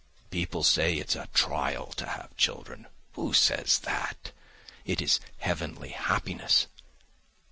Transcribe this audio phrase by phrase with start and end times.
[0.31, 2.87] People say it's a trial to have children.
[3.13, 4.31] Who says that?
[4.83, 6.65] It is heavenly happiness!